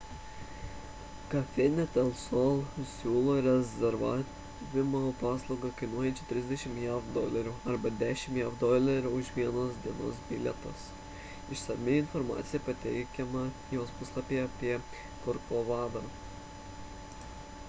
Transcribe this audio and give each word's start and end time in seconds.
cafenet 1.31 1.97
el 2.03 2.07
sol 2.21 2.55
siūlo 2.91 3.33
rezervavimo 3.47 5.01
paslaugą 5.19 5.69
kainuojančią 5.81 6.23
30 6.31 6.79
jav 6.85 7.11
dolerių 7.17 7.53
arba 7.73 7.91
10 7.99 8.39
jav 8.43 8.55
dolerių 8.63 9.11
už 9.19 9.29
vienos 9.35 9.77
dienos 9.83 10.21
bilietus 10.31 10.85
išsami 11.57 11.97
informacija 11.99 12.63
pateikiama 12.71 13.43
jos 13.77 13.93
puslapyje 13.99 14.47
apie 14.49 14.73
korkovadą 15.27 16.03